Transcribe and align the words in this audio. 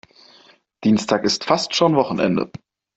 Dienstag 0.83 1.25
ist 1.25 1.43
fast 1.43 1.75
schon 1.75 1.95
Wochenende. 1.95 2.49